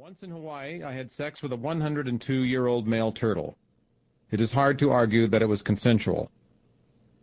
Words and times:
Once 0.00 0.22
in 0.22 0.30
Hawaii, 0.30 0.82
I 0.82 0.94
had 0.94 1.10
sex 1.10 1.42
with 1.42 1.52
a 1.52 1.56
102-year-old 1.58 2.88
male 2.88 3.12
turtle. 3.12 3.58
It 4.30 4.40
is 4.40 4.50
hard 4.50 4.78
to 4.78 4.88
argue 4.88 5.28
that 5.28 5.42
it 5.42 5.46
was 5.46 5.60
consensual. 5.60 6.30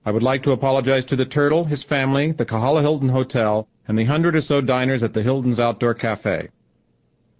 I 0.05 0.11
would 0.11 0.21
like 0.21 0.43
to 0.43 0.51
apologize 0.51 1.03
to 1.05 1.15
the 1.15 1.25
turtle, 1.25 1.65
his 1.65 1.83
family, 1.85 2.33
the 2.33 2.45
Kahala 2.45 2.83
Hilton 2.83 3.09
Hotel, 3.09 3.67
and 3.87 3.97
the 3.97 4.05
hundred 4.05 4.35
or 4.35 4.41
so 4.41 4.61
diners 4.61 5.01
at 5.01 5.15
the 5.15 5.23
Hilton's 5.23 5.59
Outdoor 5.59 5.95
Cafe. 5.95 6.49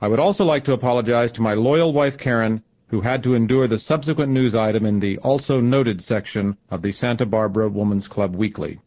I 0.02 0.08
would 0.08 0.20
also 0.20 0.44
like 0.44 0.64
to 0.64 0.74
apologize 0.74 1.32
to 1.34 1.42
my 1.44 1.54
loyal 1.54 1.94
wife 1.94 2.18
Karen, 2.18 2.64
who 2.88 3.02
had 3.02 3.22
to 3.22 3.36
endure 3.36 3.68
the 3.68 3.78
subsequent 3.78 4.32
news 4.32 4.56
item 4.56 4.88
in 4.88 5.00
the 5.00 5.20
also 5.20 5.62
noted 5.62 6.02
section 6.02 6.58
of 6.72 6.82
the 6.82 6.92
Santa 6.92 7.28
Barbara 7.28 7.70
Woman's 7.70 8.08
Club 8.08 8.36
Weekly. 8.36 8.80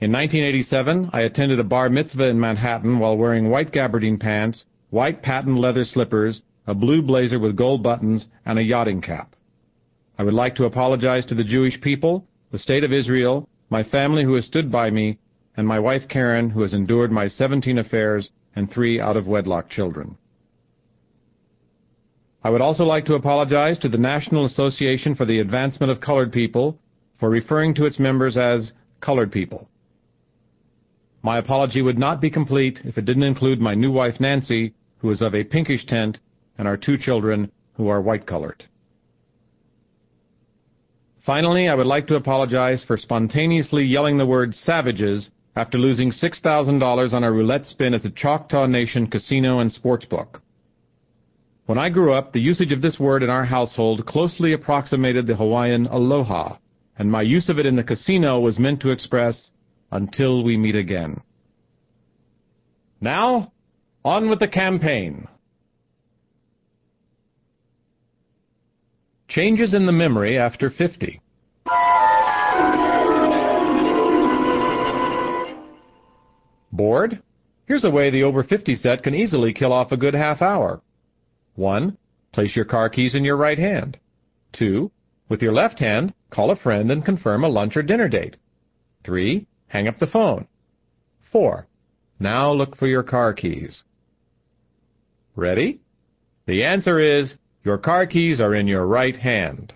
In 0.00 0.10
1987, 0.10 1.10
I 1.12 1.20
attended 1.20 1.60
a 1.60 1.64
bar 1.64 1.88
mitzvah 1.88 2.26
in 2.26 2.38
Manhattan 2.38 2.98
while 2.98 3.16
wearing 3.16 3.48
white 3.48 3.72
gabardine 3.72 4.18
pants, 4.18 4.64
white 4.90 5.22
patent 5.22 5.56
leather 5.56 5.84
slippers, 5.84 6.42
a 6.66 6.74
blue 6.74 7.00
blazer 7.00 7.38
with 7.38 7.56
gold 7.56 7.82
buttons, 7.82 8.26
and 8.44 8.58
a 8.58 8.62
yachting 8.62 9.00
cap. 9.00 9.36
I 10.18 10.24
would 10.24 10.34
like 10.34 10.56
to 10.56 10.64
apologize 10.64 11.24
to 11.26 11.34
the 11.34 11.44
Jewish 11.44 11.80
people, 11.80 12.26
the 12.50 12.58
State 12.58 12.82
of 12.82 12.92
Israel, 12.92 13.48
my 13.70 13.84
family 13.84 14.24
who 14.24 14.34
has 14.34 14.44
stood 14.44 14.70
by 14.70 14.90
me, 14.90 15.18
and 15.56 15.66
my 15.66 15.78
wife 15.78 16.08
Karen 16.08 16.50
who 16.50 16.62
has 16.62 16.74
endured 16.74 17.12
my 17.12 17.28
17 17.28 17.78
affairs 17.78 18.30
and 18.56 18.70
three 18.70 19.00
out-of-wedlock 19.00 19.70
children. 19.70 20.16
I 22.42 22.50
would 22.50 22.60
also 22.60 22.84
like 22.84 23.04
to 23.06 23.14
apologize 23.14 23.78
to 23.78 23.88
the 23.88 23.96
National 23.96 24.44
Association 24.44 25.14
for 25.14 25.24
the 25.24 25.38
Advancement 25.38 25.90
of 25.90 26.00
Colored 26.00 26.32
People 26.32 26.78
for 27.18 27.30
referring 27.30 27.74
to 27.74 27.86
its 27.86 27.98
members 27.98 28.36
as 28.36 28.72
colored 29.00 29.32
people. 29.32 29.68
My 31.24 31.38
apology 31.38 31.80
would 31.80 31.98
not 31.98 32.20
be 32.20 32.28
complete 32.28 32.80
if 32.84 32.98
it 32.98 33.06
didn't 33.06 33.22
include 33.22 33.58
my 33.58 33.74
new 33.74 33.90
wife 33.90 34.20
Nancy, 34.20 34.74
who 34.98 35.10
is 35.10 35.22
of 35.22 35.34
a 35.34 35.42
pinkish 35.42 35.86
tint, 35.86 36.18
and 36.58 36.68
our 36.68 36.76
two 36.76 36.98
children, 36.98 37.50
who 37.78 37.88
are 37.88 38.02
white-colored. 38.02 38.64
Finally, 41.24 41.66
I 41.66 41.74
would 41.74 41.86
like 41.86 42.06
to 42.08 42.16
apologize 42.16 42.84
for 42.84 42.98
spontaneously 42.98 43.84
yelling 43.84 44.18
the 44.18 44.26
word 44.26 44.54
savages 44.54 45.30
after 45.56 45.78
losing 45.78 46.10
$6,000 46.10 47.12
on 47.14 47.24
a 47.24 47.32
roulette 47.32 47.64
spin 47.64 47.94
at 47.94 48.02
the 48.02 48.10
Choctaw 48.10 48.66
Nation 48.66 49.06
Casino 49.06 49.60
and 49.60 49.72
Sportsbook. 49.72 50.42
When 51.64 51.78
I 51.78 51.88
grew 51.88 52.12
up, 52.12 52.34
the 52.34 52.40
usage 52.40 52.70
of 52.70 52.82
this 52.82 53.00
word 53.00 53.22
in 53.22 53.30
our 53.30 53.46
household 53.46 54.04
closely 54.04 54.52
approximated 54.52 55.26
the 55.26 55.36
Hawaiian 55.36 55.86
aloha, 55.86 56.58
and 56.98 57.10
my 57.10 57.22
use 57.22 57.48
of 57.48 57.58
it 57.58 57.64
in 57.64 57.76
the 57.76 57.82
casino 57.82 58.38
was 58.38 58.58
meant 58.58 58.80
to 58.80 58.90
express 58.90 59.48
until 59.90 60.42
we 60.44 60.56
meet 60.56 60.76
again. 60.76 61.20
Now, 63.00 63.52
on 64.04 64.28
with 64.28 64.38
the 64.38 64.48
campaign. 64.48 65.28
Changes 69.28 69.74
in 69.74 69.86
the 69.86 69.92
memory 69.92 70.38
after 70.38 70.70
50. 70.70 71.20
Bored? 76.72 77.22
Here's 77.66 77.84
a 77.84 77.90
way 77.90 78.10
the 78.10 78.22
over 78.22 78.42
50 78.42 78.74
set 78.74 79.02
can 79.02 79.14
easily 79.14 79.52
kill 79.52 79.72
off 79.72 79.92
a 79.92 79.96
good 79.96 80.14
half 80.14 80.42
hour. 80.42 80.80
1. 81.54 81.96
Place 82.32 82.56
your 82.56 82.64
car 82.64 82.88
keys 82.88 83.14
in 83.14 83.24
your 83.24 83.36
right 83.36 83.58
hand. 83.58 83.98
2. 84.54 84.90
With 85.28 85.40
your 85.40 85.52
left 85.52 85.78
hand, 85.78 86.14
call 86.30 86.50
a 86.50 86.56
friend 86.56 86.90
and 86.90 87.04
confirm 87.04 87.44
a 87.44 87.48
lunch 87.48 87.76
or 87.76 87.82
dinner 87.82 88.08
date. 88.08 88.36
3. 89.04 89.46
Hang 89.68 89.88
up 89.88 89.98
the 89.98 90.06
phone. 90.06 90.46
4. 91.32 91.66
Now 92.20 92.52
look 92.52 92.76
for 92.76 92.86
your 92.86 93.02
car 93.02 93.32
keys. 93.32 93.82
Ready? 95.36 95.80
The 96.46 96.62
answer 96.62 97.00
is 97.00 97.34
your 97.64 97.78
car 97.78 98.06
keys 98.06 98.40
are 98.40 98.54
in 98.54 98.66
your 98.66 98.86
right 98.86 99.16
hand. 99.16 99.72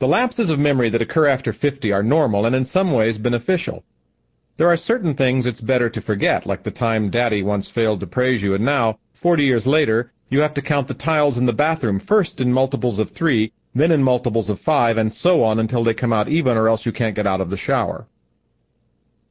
The 0.00 0.08
lapses 0.08 0.50
of 0.50 0.58
memory 0.58 0.90
that 0.90 1.02
occur 1.02 1.28
after 1.28 1.52
50 1.52 1.92
are 1.92 2.02
normal 2.02 2.46
and 2.46 2.56
in 2.56 2.64
some 2.64 2.92
ways 2.92 3.16
beneficial. 3.16 3.84
There 4.56 4.70
are 4.70 4.76
certain 4.76 5.14
things 5.14 5.46
it's 5.46 5.60
better 5.60 5.88
to 5.90 6.00
forget, 6.00 6.46
like 6.46 6.62
the 6.62 6.70
time 6.70 7.10
Daddy 7.10 7.42
once 7.42 7.70
failed 7.74 8.00
to 8.00 8.06
praise 8.06 8.42
you, 8.42 8.54
and 8.54 8.64
now, 8.64 8.98
40 9.20 9.44
years 9.44 9.66
later, 9.66 10.12
you 10.30 10.40
have 10.40 10.54
to 10.54 10.62
count 10.62 10.88
the 10.88 10.94
tiles 10.94 11.38
in 11.38 11.46
the 11.46 11.52
bathroom 11.52 12.00
first 12.00 12.40
in 12.40 12.52
multiples 12.52 12.98
of 12.98 13.10
3 13.12 13.52
then 13.74 13.90
in 13.90 14.02
multiples 14.02 14.48
of 14.50 14.60
5, 14.60 14.98
and 14.98 15.12
so 15.12 15.42
on 15.42 15.58
until 15.58 15.82
they 15.82 15.94
come 15.94 16.12
out 16.12 16.28
even 16.28 16.56
or 16.56 16.68
else 16.68 16.86
you 16.86 16.92
can't 16.92 17.16
get 17.16 17.26
out 17.26 17.40
of 17.40 17.50
the 17.50 17.56
shower. 17.56 18.06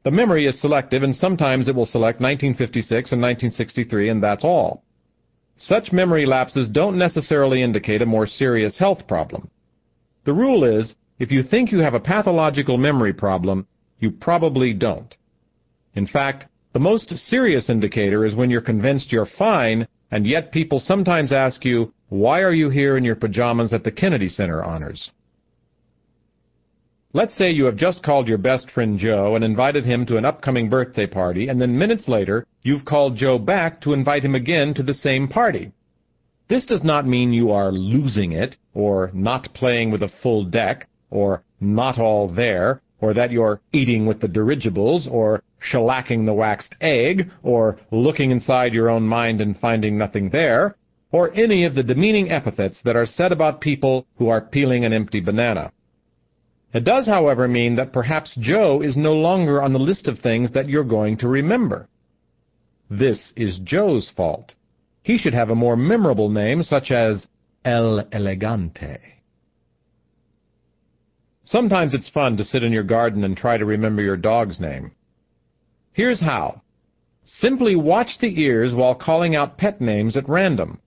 The 0.03 0.11
memory 0.11 0.45
is 0.45 0.59
selective, 0.59 1.01
and 1.01 1.15
sometimes 1.15 1.67
it 1.67 1.75
will 1.75 1.85
select 1.85 2.19
1956 2.19 3.13
and 3.13 3.21
1963, 3.21 4.09
and 4.09 4.21
that's 4.21 4.43
all. 4.43 4.83
Such 5.55 5.93
memory 5.93 6.25
lapses 6.25 6.67
don't 6.67 6.97
necessarily 6.97 7.61
indicate 7.61 8.01
a 8.01 8.05
more 8.05 8.27
serious 8.27 8.77
health 8.77 9.07
problem. 9.07 9.49
The 10.25 10.33
rule 10.33 10.63
is, 10.65 10.95
if 11.19 11.31
you 11.31 11.43
think 11.43 11.71
you 11.71 11.79
have 11.79 11.93
a 11.93 11.99
pathological 11.99 12.77
memory 12.77 13.13
problem, 13.13 13.65
you 13.99 14.11
probably 14.11 14.73
don't. 14.73 15.15
In 15.95 16.07
fact, 16.07 16.47
the 16.73 16.79
most 16.79 17.09
serious 17.09 17.69
indicator 17.69 18.25
is 18.25 18.35
when 18.35 18.49
you're 18.49 18.61
convinced 18.61 19.11
you're 19.11 19.27
fine, 19.37 19.87
and 20.13 20.27
yet 20.27 20.51
people 20.51 20.79
sometimes 20.79 21.33
ask 21.33 21.65
you, 21.65 21.91
why 22.09 22.41
are 22.41 22.53
you 22.53 22.69
here 22.69 22.97
in 22.97 23.03
your 23.03 23.15
pajamas 23.15 23.73
at 23.73 23.83
the 23.83 23.91
Kennedy 23.91 24.29
Center 24.29 24.63
honors? 24.63 25.09
Let's 27.13 27.35
say 27.35 27.49
you 27.49 27.65
have 27.65 27.77
just 27.77 28.03
called 28.03 28.27
your 28.27 28.37
best 28.37 28.69
friend 28.69 28.99
Joe 28.99 29.35
and 29.35 29.43
invited 29.43 29.85
him 29.85 30.05
to 30.05 30.17
an 30.17 30.23
upcoming 30.23 30.69
birthday 30.69 31.07
party, 31.07 31.47
and 31.47 31.59
then 31.59 31.75
minutes 31.75 32.07
later, 32.07 32.45
you've 32.61 32.85
called 32.85 33.17
Joe 33.17 33.39
back 33.39 33.81
to 33.81 33.93
invite 33.93 34.23
him 34.23 34.35
again 34.35 34.75
to 34.75 34.83
the 34.83 34.93
same 34.93 35.27
party. 35.27 35.71
This 36.47 36.67
does 36.67 36.83
not 36.83 37.07
mean 37.07 37.33
you 37.33 37.49
are 37.49 37.71
losing 37.71 38.33
it, 38.33 38.55
or 38.75 39.09
not 39.15 39.51
playing 39.55 39.89
with 39.89 40.03
a 40.03 40.13
full 40.21 40.45
deck, 40.45 40.87
or 41.09 41.41
not 41.59 41.97
all 41.97 42.31
there, 42.31 42.83
or 43.01 43.15
that 43.15 43.31
you're 43.31 43.61
eating 43.71 44.05
with 44.05 44.19
the 44.21 44.27
dirigibles, 44.27 45.07
or 45.09 45.41
shellacking 45.71 46.25
the 46.25 46.33
waxed 46.33 46.75
egg, 46.81 47.29
or 47.41 47.77
looking 47.91 48.31
inside 48.31 48.73
your 48.73 48.89
own 48.89 49.03
mind 49.03 49.41
and 49.41 49.59
finding 49.59 49.97
nothing 49.97 50.29
there 50.29 50.75
or 51.13 51.31
any 51.35 51.63
of 51.63 51.75
the 51.75 51.83
demeaning 51.83 52.31
epithets 52.31 52.79
that 52.83 52.95
are 52.95 53.05
said 53.05 53.31
about 53.31 53.61
people 53.61 54.05
who 54.17 54.29
are 54.29 54.41
peeling 54.41 54.83
an 54.83 54.91
empty 54.91 55.21
banana. 55.21 55.71
It 56.73 56.83
does, 56.83 57.05
however, 57.05 57.47
mean 57.47 57.75
that 57.75 57.93
perhaps 57.93 58.35
Joe 58.39 58.81
is 58.81 58.97
no 58.97 59.13
longer 59.13 59.61
on 59.61 59.73
the 59.73 59.79
list 59.79 60.07
of 60.07 60.17
things 60.17 60.51
that 60.53 60.67
you're 60.67 60.83
going 60.83 61.17
to 61.17 61.27
remember. 61.27 61.87
This 62.89 63.31
is 63.35 63.59
Joe's 63.63 64.11
fault. 64.17 64.55
He 65.03 65.19
should 65.19 65.35
have 65.35 65.51
a 65.51 65.55
more 65.55 65.77
memorable 65.77 66.29
name, 66.29 66.63
such 66.63 66.89
as 66.89 67.27
El 67.63 68.07
Elegante. 68.11 68.97
Sometimes 71.43 71.93
it's 71.93 72.09
fun 72.09 72.37
to 72.37 72.43
sit 72.43 72.63
in 72.63 72.71
your 72.71 72.83
garden 72.83 73.23
and 73.23 73.37
try 73.37 73.57
to 73.57 73.65
remember 73.65 74.01
your 74.01 74.17
dog's 74.17 74.59
name. 74.59 74.93
Here's 75.93 76.21
how. 76.21 76.61
Simply 77.23 77.75
watch 77.75 78.17
the 78.19 78.41
ears 78.41 78.73
while 78.73 78.95
calling 78.95 79.35
out 79.35 79.59
pet 79.59 79.79
names 79.79 80.17
at 80.17 80.27
random. 80.27 80.79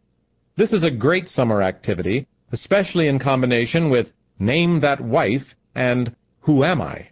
This 0.57 0.73
is 0.73 0.83
a 0.83 0.91
great 0.91 1.29
summer 1.29 1.63
activity, 1.63 2.27
especially 2.51 3.07
in 3.07 3.21
combination 3.21 3.89
with 3.89 4.09
Name 4.41 4.81
That 4.81 5.01
Wife 5.01 5.55
and 5.77 6.15
Who 6.41 6.65
Am 6.65 6.83
I? 6.83 7.09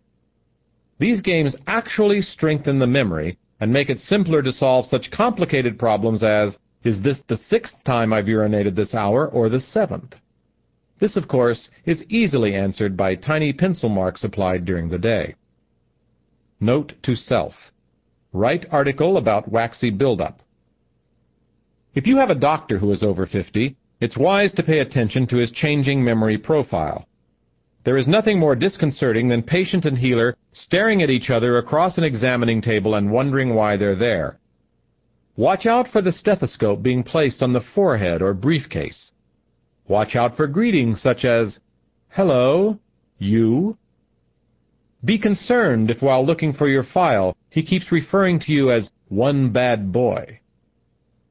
These 0.98 1.20
games 1.20 1.56
actually 1.68 2.20
strengthen 2.20 2.80
the 2.80 2.86
memory 2.86 3.38
and 3.60 3.72
make 3.72 3.90
it 3.90 3.98
simpler 3.98 4.42
to 4.42 4.52
solve 4.52 4.86
such 4.86 5.12
complicated 5.12 5.78
problems 5.78 6.24
as, 6.24 6.56
is 6.82 7.00
this 7.00 7.22
the 7.28 7.36
sixth 7.36 7.76
time 7.84 8.12
I've 8.12 8.26
urinated 8.26 8.74
this 8.74 8.92
hour 8.92 9.28
or 9.28 9.48
the 9.48 9.60
seventh? 9.60 10.14
This, 10.98 11.16
of 11.16 11.28
course, 11.28 11.70
is 11.86 12.02
easily 12.08 12.54
answered 12.56 12.96
by 12.96 13.14
tiny 13.14 13.52
pencil 13.52 13.88
marks 13.88 14.24
applied 14.24 14.64
during 14.64 14.88
the 14.88 14.98
day. 14.98 15.36
Note 16.60 16.92
to 17.04 17.14
self. 17.14 17.54
Write 18.34 18.66
article 18.72 19.16
about 19.16 19.48
waxy 19.48 19.90
buildup. 19.90 20.40
If 21.94 22.04
you 22.04 22.16
have 22.16 22.30
a 22.30 22.34
doctor 22.34 22.80
who 22.80 22.90
is 22.90 23.04
over 23.04 23.26
50, 23.26 23.76
it's 24.00 24.16
wise 24.16 24.52
to 24.54 24.64
pay 24.64 24.80
attention 24.80 25.28
to 25.28 25.36
his 25.36 25.52
changing 25.52 26.02
memory 26.02 26.36
profile. 26.36 27.06
There 27.84 27.96
is 27.96 28.08
nothing 28.08 28.40
more 28.40 28.56
disconcerting 28.56 29.28
than 29.28 29.44
patient 29.44 29.84
and 29.84 29.96
healer 29.96 30.36
staring 30.52 31.00
at 31.00 31.10
each 31.10 31.30
other 31.30 31.58
across 31.58 31.96
an 31.96 32.02
examining 32.02 32.60
table 32.60 32.96
and 32.96 33.12
wondering 33.12 33.54
why 33.54 33.76
they're 33.76 33.94
there. 33.94 34.40
Watch 35.36 35.64
out 35.64 35.86
for 35.86 36.02
the 36.02 36.10
stethoscope 36.10 36.82
being 36.82 37.04
placed 37.04 37.40
on 37.40 37.52
the 37.52 37.64
forehead 37.72 38.20
or 38.20 38.34
briefcase. 38.34 39.12
Watch 39.86 40.16
out 40.16 40.36
for 40.36 40.48
greetings 40.48 41.00
such 41.00 41.24
as, 41.24 41.60
Hello, 42.08 42.80
you. 43.16 43.78
Be 45.04 45.18
concerned 45.18 45.88
if 45.88 46.02
while 46.02 46.26
looking 46.26 46.52
for 46.52 46.66
your 46.66 46.82
file, 46.82 47.36
he 47.54 47.62
keeps 47.62 47.92
referring 47.92 48.40
to 48.40 48.50
you 48.50 48.72
as 48.72 48.90
one 49.06 49.52
bad 49.52 49.92
boy. 49.92 50.40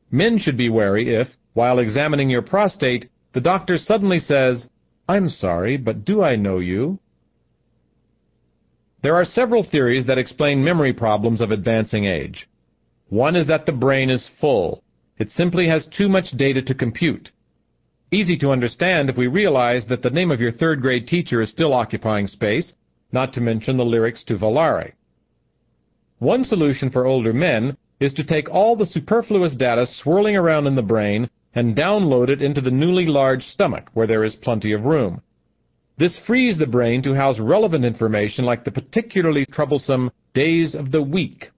Men 0.10 0.40
should 0.40 0.56
be 0.56 0.70
wary 0.70 1.14
if, 1.14 1.28
while 1.52 1.80
examining 1.80 2.30
your 2.30 2.42
prostate, 2.42 3.10
the 3.34 3.42
doctor 3.42 3.78
suddenly 3.78 4.20
says, 4.20 4.68
I'm 5.10 5.28
sorry, 5.28 5.75
but 5.75 6.06
do 6.06 6.24
I 6.24 6.38
know 6.38 6.60
you? 6.60 6.98
There 9.02 9.16
are 9.16 9.25
several 9.25 9.66
theories 9.70 10.06
that 10.06 10.18
explain 10.18 10.64
memory 10.64 10.94
problems 10.94 11.42
of 11.42 11.52
advancing 11.52 12.06
age. 12.06 12.48
One 13.10 13.36
is 13.36 13.48
that 13.48 13.66
the 13.66 13.74
brain 13.74 14.10
is 14.10 14.30
full. 14.40 14.81
It 15.18 15.30
simply 15.30 15.68
has 15.68 15.86
too 15.88 16.08
much 16.08 16.31
data 16.38 16.62
to 16.62 16.74
compute. 16.74 17.31
Easy 18.12 18.38
to 18.38 18.52
understand 18.52 19.10
if 19.10 19.18
we 19.18 19.28
realize 19.28 19.86
that 19.88 20.02
the 20.02 20.10
name 20.10 20.31
of 20.31 20.40
your 20.40 20.54
third 20.54 20.81
grade 20.81 21.06
teacher 21.06 21.42
is 21.42 21.50
still 21.50 21.74
occupying 21.74 22.28
space, 22.28 22.72
not 23.12 23.34
to 23.34 23.42
mention 23.42 23.76
the 23.76 23.84
lyrics 23.84 24.24
to 24.24 24.38
Volare. 24.38 24.94
One 26.24 26.46
solution 26.46 26.90
for 26.90 27.06
older 27.06 27.34
men 27.34 27.75
is 28.00 28.14
to 28.14 28.24
take 28.24 28.50
all 28.50 28.78
the 28.78 28.86
superfluous 28.86 29.58
data 29.58 29.86
swirling 29.86 30.38
around 30.38 30.68
in 30.68 30.75
the 30.75 30.81
brain 30.81 31.30
and 31.54 31.75
download 31.75 32.30
it 32.30 32.42
into 32.42 32.62
the 32.62 32.72
newly 32.72 33.06
large 33.06 33.44
stomach, 33.44 33.90
where 33.94 34.08
there 34.08 34.24
is 34.24 34.34
plenty 34.36 34.72
of 34.72 34.86
room. 34.86 35.22
This 35.98 36.18
frees 36.25 36.58
the 36.58 36.66
brain 36.66 37.02
to 37.04 37.14
house 37.14 37.40
relevant 37.40 37.84
information 37.84 38.46
like 38.46 38.64
the 38.64 38.72
particularly 38.72 39.46
troublesome 39.46 40.12
days 40.34 40.75
of 40.75 40.94
the 40.94 41.02
week. 41.02 41.52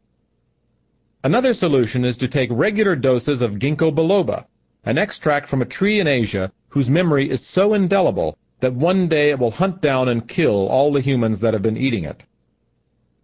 Another 1.24 1.54
solution 1.54 2.04
is 2.04 2.18
to 2.18 2.28
take 2.28 2.50
regular 2.52 2.96
doses 2.96 3.44
of 3.44 3.60
ginkgo 3.60 3.96
biloba, 3.96 4.48
an 4.84 4.98
extract 4.98 5.48
from 5.48 5.62
a 5.62 5.66
tree 5.66 6.00
in 6.00 6.08
Asia 6.08 6.52
whose 6.70 6.90
memory 6.90 7.30
is 7.30 7.54
so 7.54 7.76
indelible 7.76 8.36
that 8.62 8.74
one 8.74 9.08
day 9.08 9.30
it 9.30 9.38
will 9.38 9.52
hunt 9.52 9.80
down 9.80 10.10
and 10.10 10.28
kill 10.28 10.68
all 10.70 10.92
the 10.92 11.02
humans 11.02 11.40
that 11.40 11.54
have 11.54 11.62
been 11.62 11.78
eating 11.78 12.04
it. 12.04 12.24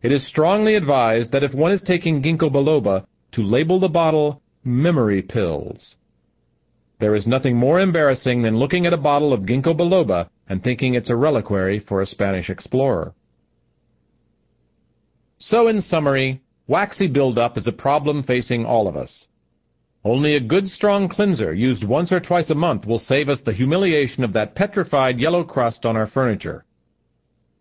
It 0.02 0.12
is 0.12 0.28
strongly 0.28 0.76
advised 0.76 1.32
that 1.32 1.44
if 1.44 1.54
one 1.54 1.72
is 1.72 1.82
taking 1.82 2.22
ginkgo 2.22 2.50
biloba, 2.52 3.06
to 3.34 3.42
label 3.42 3.80
the 3.80 3.88
bottle 3.88 4.42
memory 4.64 5.22
pills. 5.22 5.96
There 7.00 7.16
is 7.16 7.26
nothing 7.26 7.56
more 7.56 7.80
embarrassing 7.80 8.42
than 8.42 8.58
looking 8.58 8.86
at 8.86 8.94
a 8.94 8.98
bottle 8.98 9.34
of 9.34 9.42
ginkgo 9.42 9.76
biloba 9.76 10.30
and 10.50 10.64
thinking 10.64 10.96
it's 10.96 11.10
a 11.10 11.16
reliquary 11.16 11.80
for 11.80 12.02
a 12.02 12.06
Spanish 12.06 12.50
explorer. 12.50 13.14
So 15.38 15.68
in 15.68 15.82
summary, 15.82 16.42
waxy 16.68 17.08
buildup 17.08 17.58
is 17.58 17.68
a 17.68 17.72
problem 17.72 18.22
facing 18.24 18.66
all 18.66 18.88
of 18.88 18.96
us. 18.96 19.28
Only 20.04 20.36
a 20.36 20.40
good 20.40 20.68
strong 20.68 21.10
cleanser 21.10 21.54
used 21.54 21.88
once 21.88 22.12
or 22.12 22.20
twice 22.20 22.50
a 22.50 22.56
month 22.56 22.86
will 22.86 23.00
save 23.00 23.30
us 23.30 23.42
the 23.42 23.54
humiliation 23.54 24.24
of 24.24 24.34
that 24.34 24.56
petrified 24.56 25.20
yellow 25.20 25.44
crust 25.44 25.86
on 25.86 25.96
our 25.96 26.08
furniture. 26.08 26.66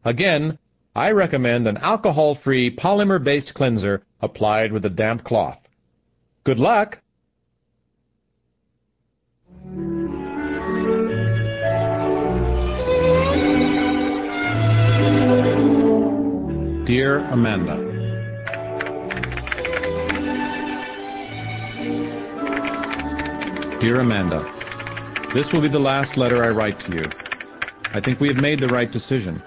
Again, 0.04 0.58
I 1.00 1.12
recommend 1.12 1.66
an 1.66 1.78
alcohol-free 1.78 2.76
polymer-based 2.76 3.54
cleanser 3.54 4.02
applied 4.20 4.70
with 4.70 4.84
a 4.84 4.90
damp 4.90 5.24
cloth. 5.24 5.58
Good 6.44 6.58
luck! 6.58 6.98
Dear 16.84 17.20
Amanda, 17.30 17.76
Dear 23.80 24.00
Amanda, 24.00 24.44
this 25.32 25.46
will 25.50 25.62
be 25.62 25.70
the 25.70 25.78
last 25.78 26.18
letter 26.18 26.44
I 26.44 26.50
write 26.50 26.78
to 26.80 26.94
you. 26.94 27.04
I 27.94 28.02
think 28.02 28.20
we 28.20 28.28
have 28.28 28.36
made 28.36 28.60
the 28.60 28.68
right 28.68 28.92
decision. 28.92 29.42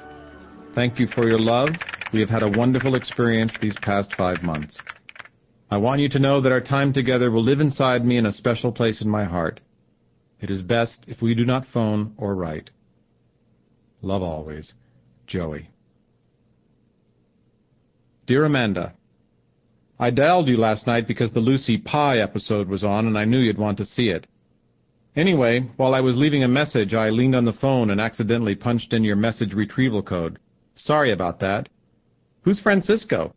Thank 0.75 0.97
you 0.97 1.05
for 1.05 1.29
your 1.29 1.37
love. 1.37 1.69
We 2.13 2.19
have 2.19 2.31
had 2.31 2.41
a 2.41 2.57
wonderful 2.57 2.95
experience 2.95 3.53
these 3.61 3.75
past 3.83 4.11
five 4.17 4.41
months. 4.41 4.75
I 5.69 5.77
want 5.77 6.01
you 6.01 6.09
to 6.09 6.19
know 6.19 6.41
that 6.41 6.51
our 6.51 6.61
time 6.61 6.93
together 6.93 7.29
will 7.29 7.43
live 7.43 7.59
inside 7.59 8.03
me 8.03 8.17
in 8.17 8.25
a 8.25 8.31
special 8.31 8.71
place 8.71 8.99
in 8.99 9.07
my 9.07 9.23
heart. 9.23 9.59
It 10.41 10.49
is 10.49 10.63
best 10.63 11.05
if 11.07 11.21
we 11.21 11.35
do 11.35 11.45
not 11.45 11.67
phone 11.71 12.15
or 12.17 12.33
write. 12.33 12.71
Love 14.01 14.23
always, 14.23 14.73
Joey. 15.27 15.69
Dear 18.25 18.45
Amanda, 18.45 18.95
I 19.99 20.09
dialed 20.09 20.47
you 20.47 20.57
last 20.57 20.87
night 20.87 21.07
because 21.07 21.33
the 21.33 21.39
Lucy 21.39 21.77
Pie 21.77 22.17
episode 22.17 22.67
was 22.67 22.83
on 22.83 23.05
and 23.05 23.15
I 23.15 23.25
knew 23.25 23.37
you'd 23.39 23.59
want 23.59 23.77
to 23.77 23.85
see 23.85 24.07
it. 24.07 24.25
Anyway, 25.15 25.69
while 25.77 25.93
I 25.93 25.99
was 25.99 26.17
leaving 26.17 26.43
a 26.43 26.47
message, 26.47 26.95
I 26.95 27.11
leaned 27.11 27.35
on 27.35 27.45
the 27.45 27.53
phone 27.53 27.91
and 27.91 28.01
accidentally 28.01 28.55
punched 28.55 28.91
in 28.91 29.03
your 29.03 29.15
message 29.15 29.53
retrieval 29.53 30.01
code. 30.01 30.39
Sorry 30.75 31.11
about 31.11 31.39
that. 31.39 31.69
Who's 32.41 32.59
Francisco? 32.59 33.33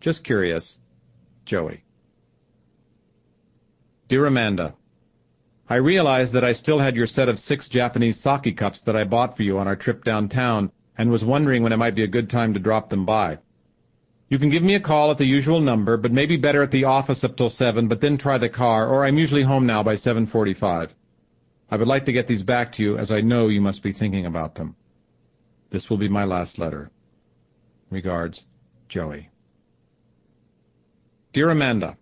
Just 0.00 0.24
curious. 0.24 0.76
Joey. 1.44 1.84
Dear 4.08 4.26
Amanda, 4.26 4.74
I 5.68 5.76
realized 5.76 6.32
that 6.34 6.44
I 6.44 6.52
still 6.52 6.78
had 6.78 6.94
your 6.94 7.06
set 7.06 7.28
of 7.28 7.38
six 7.38 7.68
Japanese 7.68 8.22
sake 8.22 8.56
cups 8.56 8.80
that 8.86 8.94
I 8.94 9.04
bought 9.04 9.36
for 9.36 9.42
you 9.42 9.58
on 9.58 9.66
our 9.66 9.74
trip 9.74 10.04
downtown 10.04 10.70
and 10.96 11.10
was 11.10 11.24
wondering 11.24 11.62
when 11.62 11.72
it 11.72 11.76
might 11.76 11.96
be 11.96 12.04
a 12.04 12.08
good 12.08 12.30
time 12.30 12.54
to 12.54 12.60
drop 12.60 12.88
them 12.88 13.04
by. 13.04 13.38
You 14.28 14.38
can 14.38 14.50
give 14.50 14.62
me 14.62 14.74
a 14.74 14.80
call 14.80 15.10
at 15.10 15.18
the 15.18 15.24
usual 15.24 15.60
number, 15.60 15.96
but 15.96 16.12
maybe 16.12 16.36
better 16.36 16.62
at 16.62 16.72
the 16.72 16.84
office 16.84 17.22
up 17.22 17.36
till 17.36 17.50
7, 17.50 17.86
but 17.88 18.00
then 18.00 18.18
try 18.18 18.38
the 18.38 18.48
car, 18.48 18.88
or 18.88 19.06
I'm 19.06 19.18
usually 19.18 19.44
home 19.44 19.66
now 19.66 19.82
by 19.82 19.94
7.45. 19.94 20.90
I 21.70 21.76
would 21.76 21.88
like 21.88 22.04
to 22.06 22.12
get 22.12 22.26
these 22.26 22.42
back 22.42 22.72
to 22.72 22.82
you, 22.82 22.98
as 22.98 23.12
I 23.12 23.20
know 23.20 23.48
you 23.48 23.60
must 23.60 23.82
be 23.82 23.92
thinking 23.92 24.26
about 24.26 24.54
them. 24.54 24.76
This 25.70 25.88
will 25.90 25.98
be 25.98 26.08
my 26.08 26.24
last 26.24 26.58
letter. 26.58 26.90
Regards, 27.90 28.42
Joey. 28.88 29.30
Dear 31.32 31.50
Amanda, 31.50 31.96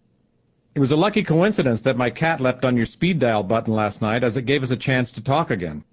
It 0.75 0.81
was 0.81 0.93
a 0.93 0.97
lucky 0.97 1.23
coincidence 1.23 1.81
that 1.83 1.97
my 1.97 2.11
cat 2.11 2.41
leapt 2.41 2.65
on 2.65 2.77
your 2.77 2.87
speed 2.87 3.21
dial 3.21 3.45
button 3.45 3.73
last 3.73 4.03
night, 4.03 4.25
as 4.25 4.37
it 4.37 4.47
gave 4.47 4.63
us 4.63 4.71
a 4.71 4.77
chance 4.77 5.13
to 5.13 5.23
talk 5.23 5.51
again. 5.51 5.85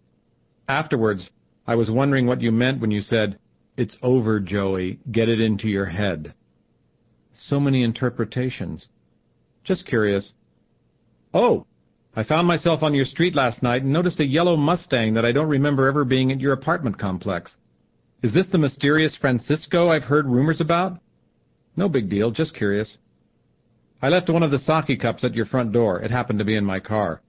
Afterwards, 0.68 1.29
I 1.68 1.75
was 1.75 1.91
wondering 1.91 2.25
what 2.25 2.41
you 2.41 2.51
meant 2.51 2.81
when 2.81 2.91
you 2.91 3.01
said, 3.01 3.38
it's 3.77 3.95
over, 4.01 4.39
Joey. 4.39 5.00
Get 5.12 5.29
it 5.29 5.39
into 5.39 5.67
your 5.67 5.85
head. 5.85 6.33
So 7.33 7.59
many 7.59 7.83
interpretations. 7.83 8.88
Just 9.63 9.85
curious. 9.85 10.33
Oh, 11.33 11.65
I 12.15 12.24
found 12.24 12.47
myself 12.47 12.83
on 12.83 12.94
your 12.94 13.06
street 13.06 13.35
last 13.35 13.63
night 13.63 13.83
and 13.83 13.94
noticed 13.94 14.19
a 14.19 14.25
yellow 14.25 14.57
Mustang 14.57 15.13
that 15.13 15.25
I 15.25 15.31
don't 15.31 15.47
remember 15.47 15.88
ever 15.88 16.03
being 16.03 16.31
at 16.31 16.41
your 16.41 16.53
apartment 16.53 16.97
complex. 17.00 17.56
Is 18.23 18.33
this 18.33 18.47
the 18.51 18.57
mysterious 18.57 19.15
Francisco 19.19 19.89
I've 19.89 20.03
heard 20.03 20.27
rumors 20.27 20.62
about? 20.62 21.00
No 21.75 21.89
big 21.89 22.09
deal, 22.09 22.29
just 22.29 22.53
curious. 22.53 22.97
I 24.01 24.09
left 24.09 24.29
one 24.29 24.44
of 24.44 24.51
the 24.51 24.59
sake 24.59 25.00
cups 25.00 25.23
at 25.23 25.33
your 25.33 25.45
front 25.45 25.71
door. 25.71 26.01
It 26.01 26.12
happened 26.12 26.39
to 26.39 26.45
be 26.45 26.56
in 26.56 26.65
my 26.65 26.79
car. 26.79 27.21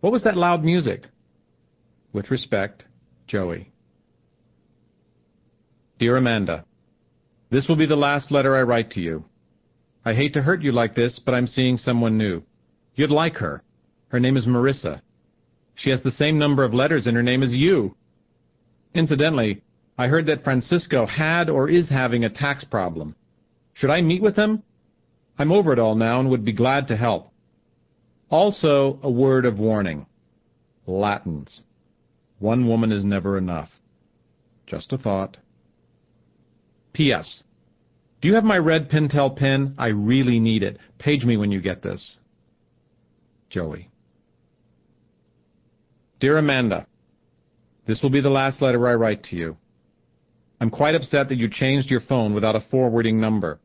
What 0.00 0.12
was 0.12 0.24
that 0.24 0.36
loud 0.36 0.64
music? 0.64 1.04
With 2.12 2.30
respect, 2.30 2.84
Joey. 3.26 3.72
Dear 5.98 6.16
Amanda, 6.16 6.64
This 7.50 7.68
will 7.68 7.76
be 7.76 7.86
the 7.86 7.96
last 7.96 8.30
letter 8.30 8.56
I 8.56 8.62
write 8.62 8.90
to 8.92 9.00
you. 9.00 9.24
I 10.04 10.14
hate 10.14 10.32
to 10.34 10.42
hurt 10.42 10.62
you 10.62 10.72
like 10.72 10.94
this, 10.94 11.18
but 11.18 11.34
I'm 11.34 11.46
seeing 11.46 11.76
someone 11.76 12.16
new. 12.16 12.42
You'd 12.94 13.10
like 13.10 13.36
her. 13.36 13.62
Her 14.08 14.20
name 14.20 14.36
is 14.36 14.46
Marissa. 14.46 15.02
She 15.74 15.90
has 15.90 16.02
the 16.02 16.10
same 16.10 16.38
number 16.38 16.64
of 16.64 16.72
letters 16.72 17.06
in 17.06 17.14
her 17.14 17.22
name 17.22 17.42
as 17.42 17.52
you. 17.52 17.96
Incidentally, 18.94 19.62
I 20.00 20.08
heard 20.08 20.24
that 20.28 20.44
Francisco 20.44 21.04
had 21.04 21.50
or 21.50 21.68
is 21.68 21.90
having 21.90 22.24
a 22.24 22.30
tax 22.30 22.64
problem. 22.64 23.14
Should 23.74 23.90
I 23.90 24.00
meet 24.00 24.22
with 24.22 24.34
him? 24.34 24.62
I'm 25.38 25.52
over 25.52 25.74
it 25.74 25.78
all 25.78 25.94
now 25.94 26.18
and 26.20 26.30
would 26.30 26.42
be 26.42 26.54
glad 26.54 26.88
to 26.88 26.96
help. 26.96 27.30
Also, 28.30 28.98
a 29.02 29.10
word 29.10 29.44
of 29.44 29.58
warning. 29.58 30.06
Latins. 30.86 31.60
One 32.38 32.66
woman 32.66 32.92
is 32.92 33.04
never 33.04 33.36
enough. 33.36 33.68
Just 34.66 34.90
a 34.94 34.96
thought. 34.96 35.36
P.S. 36.94 37.42
Do 38.22 38.28
you 38.28 38.36
have 38.36 38.44
my 38.44 38.56
red 38.56 38.88
Pentel 38.88 39.36
pen? 39.36 39.74
I 39.76 39.88
really 39.88 40.40
need 40.40 40.62
it. 40.62 40.78
Page 40.98 41.26
me 41.26 41.36
when 41.36 41.52
you 41.52 41.60
get 41.60 41.82
this. 41.82 42.16
Joey. 43.50 43.90
Dear 46.20 46.38
Amanda, 46.38 46.86
This 47.86 48.00
will 48.00 48.08
be 48.08 48.22
the 48.22 48.30
last 48.30 48.62
letter 48.62 48.88
I 48.88 48.94
write 48.94 49.24
to 49.24 49.36
you. 49.36 49.58
I'm 50.60 50.70
quite 50.70 50.94
upset 50.94 51.28
that 51.28 51.38
you 51.38 51.48
changed 51.48 51.90
your 51.90 52.00
phone 52.00 52.34
without 52.34 52.56
a 52.56 52.64
forwarding 52.70 53.18
number. 53.20 53.60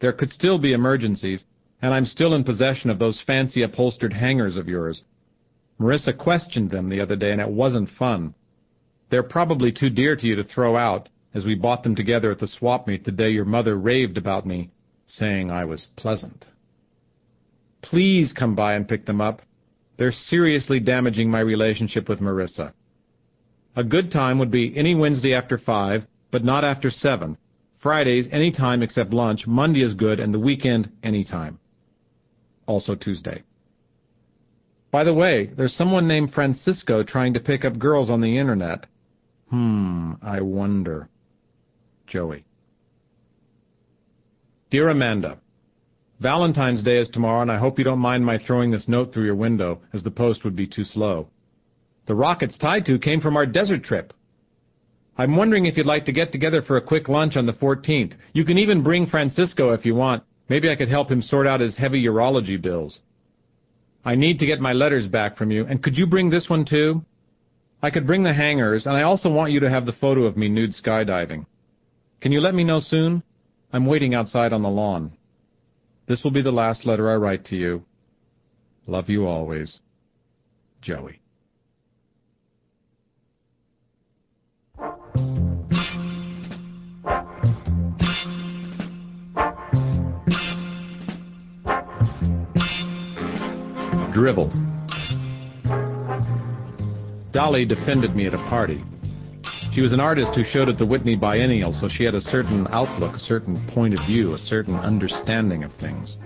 There 0.00 0.12
could 0.12 0.30
still 0.30 0.58
be 0.58 0.72
emergencies, 0.72 1.44
and 1.80 1.94
I'm 1.94 2.06
still 2.06 2.34
in 2.34 2.44
possession 2.44 2.90
of 2.90 2.98
those 2.98 3.22
fancy 3.26 3.62
upholstered 3.62 4.12
hangers 4.12 4.56
of 4.56 4.68
yours. 4.68 5.04
Marissa 5.80 6.16
questioned 6.16 6.70
them 6.70 6.88
the 6.88 7.00
other 7.00 7.16
day, 7.16 7.30
and 7.30 7.40
it 7.40 7.48
wasn't 7.48 7.88
fun. 7.90 8.34
They're 9.10 9.22
probably 9.22 9.70
too 9.70 9.90
dear 9.90 10.16
to 10.16 10.26
you 10.26 10.34
to 10.36 10.44
throw 10.44 10.76
out, 10.76 11.08
as 11.34 11.44
we 11.44 11.54
bought 11.54 11.82
them 11.82 11.94
together 11.94 12.30
at 12.30 12.38
the 12.38 12.48
swap 12.48 12.86
meet 12.86 13.04
the 13.04 13.12
day 13.12 13.30
your 13.30 13.44
mother 13.44 13.76
raved 13.76 14.18
about 14.18 14.46
me, 14.46 14.70
saying 15.06 15.50
I 15.50 15.64
was 15.64 15.88
pleasant. 15.96 16.46
Please 17.82 18.32
come 18.32 18.54
by 18.54 18.74
and 18.74 18.88
pick 18.88 19.04
them 19.04 19.20
up. 19.20 19.42
They're 19.98 20.10
seriously 20.10 20.80
damaging 20.80 21.30
my 21.30 21.40
relationship 21.40 22.08
with 22.08 22.20
Marissa. 22.20 22.72
A 23.76 23.84
good 23.84 24.10
time 24.10 24.38
would 24.38 24.50
be 24.50 24.76
any 24.76 24.94
Wednesday 24.94 25.34
after 25.34 25.58
5, 25.58 26.06
but 26.34 26.42
not 26.42 26.64
after 26.64 26.90
7. 26.90 27.38
Fridays, 27.80 28.26
any 28.32 28.50
time 28.50 28.82
except 28.82 29.12
lunch. 29.12 29.46
Monday 29.46 29.84
is 29.84 29.94
good, 29.94 30.18
and 30.18 30.34
the 30.34 30.38
weekend, 30.40 30.90
any 31.04 31.22
time. 31.22 31.60
Also 32.66 32.96
Tuesday. 32.96 33.44
By 34.90 35.04
the 35.04 35.14
way, 35.14 35.52
there's 35.56 35.76
someone 35.76 36.08
named 36.08 36.34
Francisco 36.34 37.04
trying 37.04 37.34
to 37.34 37.40
pick 37.40 37.64
up 37.64 37.78
girls 37.78 38.10
on 38.10 38.20
the 38.20 38.36
internet. 38.36 38.86
Hmm, 39.48 40.14
I 40.20 40.40
wonder. 40.40 41.08
Joey. 42.08 42.44
Dear 44.70 44.88
Amanda, 44.88 45.38
Valentine's 46.18 46.82
Day 46.82 46.98
is 46.98 47.08
tomorrow, 47.10 47.42
and 47.42 47.52
I 47.52 47.58
hope 47.58 47.78
you 47.78 47.84
don't 47.84 48.00
mind 48.00 48.26
my 48.26 48.38
throwing 48.38 48.72
this 48.72 48.88
note 48.88 49.14
through 49.14 49.26
your 49.26 49.36
window, 49.36 49.82
as 49.92 50.02
the 50.02 50.10
post 50.10 50.42
would 50.42 50.56
be 50.56 50.66
too 50.66 50.82
slow. 50.82 51.28
The 52.06 52.16
rockets 52.16 52.58
tied 52.58 52.86
to 52.86 52.98
came 52.98 53.20
from 53.20 53.36
our 53.36 53.46
desert 53.46 53.84
trip. 53.84 54.12
I'm 55.16 55.36
wondering 55.36 55.66
if 55.66 55.76
you'd 55.76 55.86
like 55.86 56.04
to 56.06 56.12
get 56.12 56.32
together 56.32 56.60
for 56.60 56.76
a 56.76 56.82
quick 56.82 57.08
lunch 57.08 57.36
on 57.36 57.46
the 57.46 57.52
14th. 57.52 58.14
You 58.32 58.44
can 58.44 58.58
even 58.58 58.82
bring 58.82 59.06
Francisco 59.06 59.72
if 59.72 59.84
you 59.86 59.94
want. 59.94 60.24
Maybe 60.48 60.68
I 60.68 60.76
could 60.76 60.88
help 60.88 61.10
him 61.10 61.22
sort 61.22 61.46
out 61.46 61.60
his 61.60 61.76
heavy 61.76 62.04
urology 62.04 62.60
bills. 62.60 63.00
I 64.04 64.16
need 64.16 64.38
to 64.40 64.46
get 64.46 64.60
my 64.60 64.72
letters 64.72 65.06
back 65.06 65.36
from 65.36 65.50
you, 65.50 65.64
and 65.66 65.82
could 65.82 65.96
you 65.96 66.06
bring 66.06 66.30
this 66.30 66.50
one 66.50 66.64
too? 66.64 67.04
I 67.80 67.90
could 67.90 68.06
bring 68.06 68.22
the 68.22 68.34
hangers, 68.34 68.86
and 68.86 68.96
I 68.96 69.02
also 69.02 69.30
want 69.30 69.52
you 69.52 69.60
to 69.60 69.70
have 69.70 69.86
the 69.86 69.92
photo 69.92 70.24
of 70.24 70.36
me 70.36 70.48
nude 70.48 70.72
skydiving. 70.72 71.46
Can 72.20 72.32
you 72.32 72.40
let 72.40 72.54
me 72.54 72.64
know 72.64 72.80
soon? 72.80 73.22
I'm 73.72 73.86
waiting 73.86 74.14
outside 74.14 74.52
on 74.52 74.62
the 74.62 74.68
lawn. 74.68 75.12
This 76.06 76.22
will 76.22 76.30
be 76.30 76.42
the 76.42 76.52
last 76.52 76.84
letter 76.84 77.10
I 77.10 77.16
write 77.16 77.44
to 77.46 77.56
you. 77.56 77.84
Love 78.86 79.08
you 79.08 79.26
always. 79.26 79.78
Joey. 80.82 81.20
Drivel. 94.14 94.48
Dolly 97.32 97.64
defended 97.64 98.14
me 98.14 98.26
at 98.26 98.34
a 98.34 98.38
party. 98.48 98.80
She 99.74 99.80
was 99.80 99.92
an 99.92 99.98
artist 99.98 100.36
who 100.36 100.44
showed 100.44 100.68
at 100.68 100.78
the 100.78 100.86
Whitney 100.86 101.16
Biennial, 101.16 101.72
so 101.72 101.88
she 101.88 102.04
had 102.04 102.14
a 102.14 102.20
certain 102.20 102.68
outlook, 102.70 103.16
a 103.16 103.18
certain 103.18 103.68
point 103.74 103.92
of 103.92 103.98
view, 104.06 104.34
a 104.34 104.38
certain 104.38 104.76
understanding 104.76 105.64
of 105.64 105.72
things. 105.80 106.16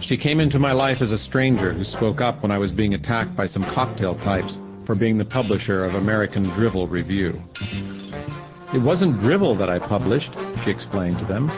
She 0.00 0.16
came 0.16 0.40
into 0.40 0.58
my 0.58 0.72
life 0.72 1.02
as 1.02 1.12
a 1.12 1.18
stranger 1.18 1.74
who 1.74 1.84
spoke 1.84 2.22
up 2.22 2.42
when 2.42 2.50
I 2.50 2.56
was 2.56 2.70
being 2.70 2.94
attacked 2.94 3.36
by 3.36 3.46
some 3.46 3.64
cocktail 3.74 4.14
types 4.20 4.56
for 4.86 4.94
being 4.94 5.18
the 5.18 5.26
publisher 5.26 5.84
of 5.84 5.96
American 5.96 6.44
Drivel 6.56 6.88
Review. 6.88 7.34
It 8.72 8.82
wasn't 8.82 9.20
drivel 9.20 9.54
that 9.58 9.68
I 9.68 9.78
published, 9.78 10.30
she 10.64 10.70
explained 10.70 11.18
to 11.18 11.26
them, 11.26 11.48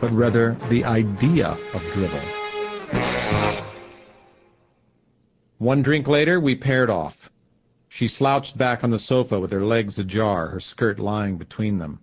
but 0.00 0.12
rather 0.12 0.56
the 0.70 0.84
idea 0.84 1.58
of 1.74 1.82
drivel. 1.94 2.22
One 5.58 5.82
drink 5.82 6.06
later, 6.06 6.38
we 6.38 6.54
paired 6.54 6.90
off. 6.90 7.14
She 7.88 8.08
slouched 8.08 8.58
back 8.58 8.84
on 8.84 8.90
the 8.90 8.98
sofa 8.98 9.40
with 9.40 9.52
her 9.52 9.64
legs 9.64 9.98
ajar, 9.98 10.48
her 10.48 10.60
skirt 10.60 10.98
lying 10.98 11.38
between 11.38 11.78
them. 11.78 12.00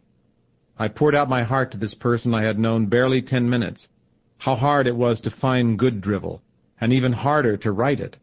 I 0.78 0.88
poured 0.88 1.14
out 1.14 1.30
my 1.30 1.44
heart 1.44 1.72
to 1.72 1.78
this 1.78 1.94
person 1.94 2.34
I 2.34 2.42
had 2.42 2.58
known 2.58 2.88
barely 2.88 3.22
ten 3.22 3.48
minutes. 3.48 3.88
How 4.40 4.56
hard 4.56 4.88
it 4.88 4.96
was 4.96 5.22
to 5.22 5.30
find 5.30 5.78
good 5.78 6.02
drivel, 6.02 6.42
and 6.82 6.92
even 6.92 7.14
harder 7.14 7.56
to 7.58 7.72
write 7.72 8.00
it. 8.00 8.18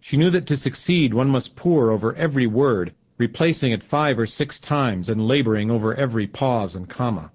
She 0.00 0.16
knew 0.16 0.30
that 0.30 0.46
to 0.46 0.56
succeed 0.56 1.12
one 1.12 1.28
must 1.28 1.56
pore 1.56 1.90
over 1.90 2.14
every 2.16 2.46
word, 2.46 2.94
replacing 3.18 3.72
it 3.72 3.82
five 3.82 4.18
or 4.18 4.26
six 4.26 4.58
times 4.58 5.10
and 5.10 5.28
laboring 5.28 5.70
over 5.70 5.94
every 5.94 6.26
pause 6.26 6.74
and 6.74 6.88
comma. 6.88 7.32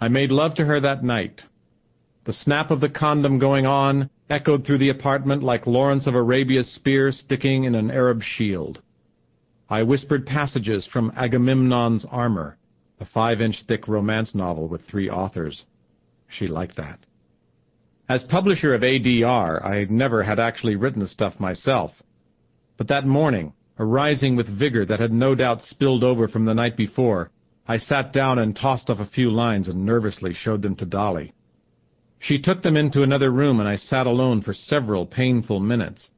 I 0.00 0.08
made 0.08 0.30
love 0.32 0.54
to 0.54 0.64
her 0.64 0.80
that 0.80 1.04
night. 1.04 1.42
The 2.24 2.32
snap 2.32 2.70
of 2.70 2.80
the 2.80 2.88
condom 2.88 3.38
going 3.38 3.66
on, 3.66 4.08
echoed 4.28 4.64
through 4.64 4.78
the 4.78 4.88
apartment 4.88 5.42
like 5.42 5.66
Lawrence 5.66 6.06
of 6.06 6.14
Arabia's 6.14 6.72
spear 6.74 7.12
sticking 7.12 7.64
in 7.64 7.74
an 7.74 7.90
Arab 7.90 8.22
shield. 8.22 8.80
I 9.68 9.82
whispered 9.82 10.26
passages 10.26 10.86
from 10.86 11.12
Agamemnon's 11.16 12.04
Armor, 12.10 12.56
a 13.00 13.04
five-inch 13.04 13.64
thick 13.66 13.88
romance 13.88 14.34
novel 14.34 14.68
with 14.68 14.82
three 14.82 15.10
authors. 15.10 15.64
She 16.28 16.46
liked 16.46 16.76
that. 16.76 17.00
As 18.08 18.22
publisher 18.24 18.74
of 18.74 18.82
ADR, 18.82 19.64
I 19.64 19.86
never 19.90 20.22
had 20.22 20.38
actually 20.38 20.76
written 20.76 21.00
the 21.00 21.08
stuff 21.08 21.40
myself. 21.40 21.90
But 22.76 22.88
that 22.88 23.06
morning, 23.06 23.52
arising 23.78 24.36
with 24.36 24.58
vigor 24.58 24.84
that 24.86 25.00
had 25.00 25.12
no 25.12 25.34
doubt 25.34 25.62
spilled 25.62 26.04
over 26.04 26.28
from 26.28 26.44
the 26.44 26.54
night 26.54 26.76
before, 26.76 27.30
I 27.66 27.78
sat 27.78 28.12
down 28.12 28.38
and 28.38 28.54
tossed 28.54 28.90
off 28.90 29.00
a 29.00 29.06
few 29.06 29.30
lines 29.30 29.66
and 29.66 29.84
nervously 29.84 30.32
showed 30.32 30.62
them 30.62 30.76
to 30.76 30.86
Dolly. 30.86 31.32
She 32.18 32.40
took 32.40 32.62
them 32.62 32.76
into 32.76 33.02
another 33.02 33.30
room, 33.30 33.60
and 33.60 33.68
I 33.68 33.76
sat 33.76 34.06
alone 34.06 34.42
for 34.42 34.54
several 34.54 35.06
painful 35.06 35.60
minutes. 35.60 36.10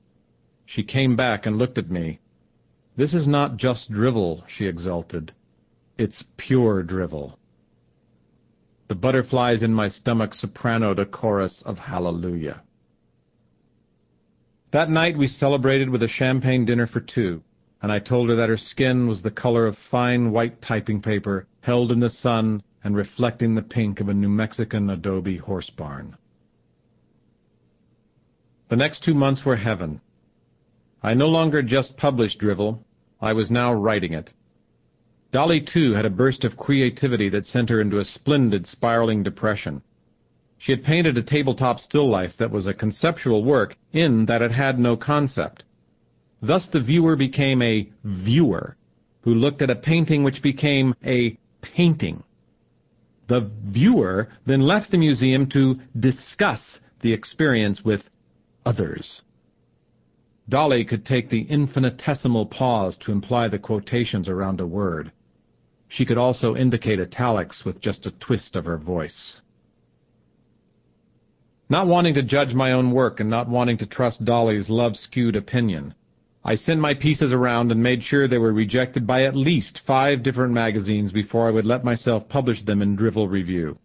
She 0.65 0.83
came 0.83 1.17
back 1.17 1.47
and 1.47 1.59
looked 1.59 1.79
at 1.79 1.91
me. 1.91 2.21
This 2.97 3.15
is 3.15 3.29
not 3.29 3.57
just 3.57 3.91
drivel, 3.91 4.45
she 4.49 4.67
exulted. 4.67 5.33
It's 5.97 6.25
pure 6.37 6.83
drivel. 6.83 7.39
The 8.89 8.95
butterflies 8.95 9.63
in 9.63 9.75
my 9.75 9.89
stomach 9.89 10.35
sopranoed 10.35 10.99
a 10.99 11.07
chorus 11.07 11.63
of 11.67 11.79
hallelujah. 11.79 12.63
That 14.73 14.91
night 14.91 15.17
we 15.17 15.27
celebrated 15.27 15.91
with 15.91 16.03
a 16.03 16.09
champagne 16.09 16.65
dinner 16.65 16.87
for 16.87 17.01
two, 17.01 17.43
and 17.83 17.93
I 17.93 17.99
told 17.99 18.29
her 18.29 18.37
that 18.37 18.49
her 18.49 18.57
skin 18.57 19.07
was 19.07 19.23
the 19.23 19.31
color 19.31 19.67
of 19.67 19.77
fine 19.91 20.31
white 20.31 20.61
typing 20.61 21.01
paper 21.01 21.47
held 21.61 21.93
in 21.93 22.01
the 22.01 22.09
sun 22.09 22.63
and 22.89 22.97
reflecting 22.97 23.55
the 23.55 23.61
pink 23.61 24.01
of 24.01 24.09
a 24.09 24.15
New 24.15 24.31
Mexican 24.31 24.89
adobe 24.89 25.37
horse 25.37 25.69
barn. 25.69 26.17
The 28.71 28.77
next 28.77 29.05
two 29.05 29.13
months 29.13 29.45
were 29.45 29.57
heaven. 29.57 30.01
I 31.03 31.13
no 31.13 31.27
longer 31.27 31.61
just 31.61 31.99
published 31.99 32.41
Drivel, 32.41 32.83
I 33.21 33.35
was 33.35 33.51
now 33.51 33.75
writing 33.75 34.15
it. 34.15 34.31
Dolly, 35.33 35.61
too, 35.61 35.93
had 35.93 36.07
a 36.07 36.11
burst 36.11 36.47
of 36.47 36.57
creativity 36.57 37.29
that 37.29 37.45
sent 37.45 37.69
her 37.69 37.83
into 37.83 37.99
a 37.99 38.07
splendid 38.07 38.67
spiraling 38.67 39.23
depression. 39.23 39.83
She 40.57 40.73
had 40.73 40.83
painted 40.83 41.19
a 41.19 41.23
tabletop 41.23 41.81
still 41.81 42.09
life 42.09 42.33
that 42.39 42.51
was 42.51 42.67
a 42.67 42.73
conceptual 42.73 43.45
work 43.45 43.77
in 43.93 44.25
that 44.25 44.41
it 44.41 44.53
had 44.53 44.79
no 44.79 44.97
concept. 44.97 45.63
Thus 46.41 46.67
the 46.73 46.81
viewer 46.81 47.17
became 47.17 47.61
a 47.61 47.91
viewer, 48.03 48.79
who 49.21 49.35
looked 49.35 49.61
at 49.61 49.69
a 49.69 49.77
painting 49.77 50.25
which 50.25 50.43
became 50.43 50.95
a 51.05 51.37
painting. 51.61 52.23
The 53.29 53.51
viewer 53.67 54.29
then 54.47 54.63
left 54.63 54.91
the 54.91 54.99
museum 54.99 55.49
to 55.51 55.77
discuss 55.99 56.81
the 57.01 57.13
experience 57.13 57.83
with 57.85 58.03
others. 58.65 59.23
Dolly 60.49 60.85
could 60.85 61.05
take 61.05 61.29
the 61.29 61.43
infinitesimal 61.43 62.47
pause 62.47 62.97
to 62.99 63.13
imply 63.13 63.49
the 63.49 63.59
quotations 63.59 64.29
around 64.29 64.61
a 64.61 64.67
word. 64.67 65.13
She 65.89 66.07
could 66.07 66.19
also 66.19 66.57
indicate 66.57 67.01
italics 67.01 67.65
with 67.65 67.81
just 67.81 68.07
a 68.07 68.13
twist 68.13 68.57
of 68.57 68.65
her 68.65 68.79
voice. 68.79 69.41
Not 71.69 71.87
wanting 71.87 72.15
to 72.15 72.23
judge 72.23 72.55
my 72.55 72.73
own 72.73 72.93
work 72.93 73.21
and 73.21 73.29
not 73.29 73.49
wanting 73.49 73.77
to 73.79 73.87
trust 73.87 74.25
Dolly's 74.25 74.71
love-skewed 74.71 75.37
opinion, 75.37 75.95
I 76.49 76.55
sent 76.55 76.81
my 76.81 76.95
pieces 76.95 77.31
around 77.31 77.71
and 77.71 77.83
made 77.83 78.03
sure 78.03 78.27
they 78.27 78.39
were 78.39 78.55
rejected 78.55 79.07
by 79.07 79.25
at 79.25 79.37
least 79.37 79.83
five 79.87 80.23
different 80.23 80.55
magazines 80.55 81.13
before 81.13 81.47
I 81.47 81.51
would 81.51 81.67
let 81.67 81.85
myself 81.85 82.27
publish 82.27 82.63
them 82.63 82.81
in 82.81 82.97
Drivel 82.97 83.29
Review. 83.29 83.79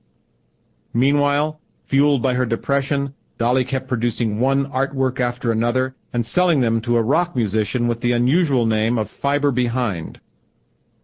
Meanwhile, 0.93 1.59
fueled 1.89 2.23
by 2.23 2.35
her 2.35 2.45
depression, 2.45 3.15
Dolly 3.37 3.65
kept 3.65 3.89
producing 3.89 4.39
one 4.39 4.67
artwork 4.67 5.19
after 5.19 5.51
another 5.51 5.93
and 6.13 6.25
selling 6.25 6.61
them 6.61 6.79
to 6.83 6.95
a 6.95 7.01
rock 7.01 7.35
musician 7.35 7.89
with 7.89 7.99
the 7.99 8.13
unusual 8.13 8.65
name 8.65 8.97
of 8.97 9.09
Fiber 9.21 9.51
Behind. 9.51 10.21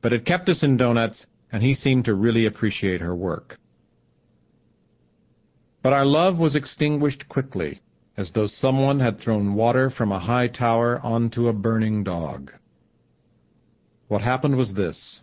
But 0.01 0.13
it 0.13 0.25
kept 0.25 0.48
us 0.48 0.63
in 0.63 0.78
donuts, 0.78 1.25
and 1.51 1.62
he 1.62 1.74
seemed 1.74 2.06
to 2.06 2.13
really 2.13 2.46
appreciate 2.46 3.01
her 3.01 3.13
work. 3.13 3.58
But 5.84 5.92
our 5.92 6.06
love 6.06 6.38
was 6.38 6.56
extinguished 6.56 7.28
quickly 7.28 7.82
as 8.20 8.32
though 8.34 8.48
someone 8.48 9.00
had 9.00 9.18
thrown 9.18 9.56
water 9.56 9.90
from 9.90 10.12
a 10.12 10.20
high 10.20 10.50
tower 10.50 11.00
onto 11.02 11.48
a 11.48 11.54
burning 11.54 12.04
dog. 12.04 12.52
What 14.10 14.22
happened 14.22 14.58
was 14.58 14.74
this. 14.74 15.22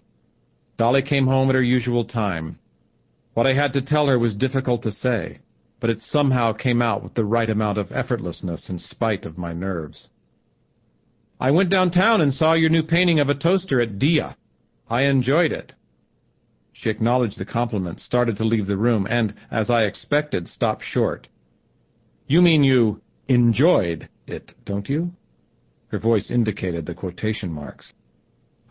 Dolly 0.78 1.02
came 1.02 1.26
home 1.26 1.50
at 1.50 1.54
her 1.54 1.62
usual 1.62 2.06
time. 2.06 2.58
What 3.34 3.46
I 3.46 3.52
had 3.52 3.74
to 3.74 3.82
tell 3.82 4.06
her 4.06 4.18
was 4.18 4.34
difficult 4.34 4.82
to 4.84 4.90
say, 4.90 5.40
but 5.78 5.90
it 5.90 6.00
somehow 6.00 6.54
came 6.54 6.80
out 6.80 7.02
with 7.02 7.12
the 7.12 7.26
right 7.26 7.50
amount 7.50 7.76
of 7.76 7.88
effortlessness 7.88 8.70
in 8.70 8.78
spite 8.78 9.26
of 9.26 9.36
my 9.36 9.52
nerves. 9.52 10.08
I 11.38 11.50
went 11.50 11.68
downtown 11.68 12.22
and 12.22 12.32
saw 12.32 12.54
your 12.54 12.70
new 12.70 12.82
painting 12.82 13.20
of 13.20 13.28
a 13.28 13.34
toaster 13.34 13.78
at 13.78 13.98
Dia. 13.98 14.38
I 14.88 15.02
enjoyed 15.02 15.52
it. 15.52 15.74
She 16.72 16.88
acknowledged 16.88 17.38
the 17.38 17.44
compliment, 17.44 18.00
started 18.00 18.38
to 18.38 18.44
leave 18.44 18.66
the 18.66 18.78
room, 18.78 19.06
and, 19.10 19.34
as 19.50 19.68
I 19.68 19.82
expected, 19.82 20.48
stopped 20.48 20.82
short. 20.82 21.28
You 22.26 22.42
mean 22.42 22.64
you 22.64 23.00
enjoyed 23.28 24.08
it, 24.26 24.52
don't 24.64 24.88
you? 24.88 25.12
Her 25.88 25.98
voice 25.98 26.30
indicated 26.30 26.86
the 26.86 26.94
quotation 26.94 27.52
marks. 27.52 27.92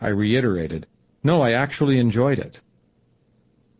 I 0.00 0.08
reiterated, 0.08 0.86
No, 1.24 1.40
I 1.40 1.52
actually 1.52 1.98
enjoyed 1.98 2.38
it. 2.38 2.60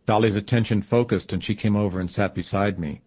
Dolly's 0.07 0.35
attention 0.35 0.81
focused 0.81 1.31
and 1.31 1.43
she 1.43 1.55
came 1.55 1.75
over 1.75 1.99
and 1.99 2.09
sat 2.09 2.33
beside 2.33 2.79
me. 2.79 3.01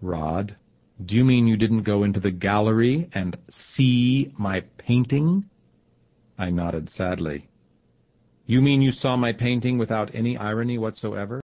Rod, 0.00 0.56
do 1.04 1.16
you 1.16 1.24
mean 1.24 1.46
you 1.46 1.56
didn't 1.56 1.82
go 1.82 2.04
into 2.04 2.20
the 2.20 2.30
gallery 2.30 3.08
and 3.12 3.36
see 3.48 4.32
my 4.38 4.60
painting? 4.78 5.48
I 6.38 6.50
nodded 6.50 6.90
sadly. 6.90 7.48
You 8.46 8.60
mean 8.60 8.82
you 8.82 8.92
saw 8.92 9.16
my 9.16 9.32
painting 9.32 9.78
without 9.78 10.14
any 10.14 10.36
irony 10.36 10.78
whatsoever? 10.78 11.42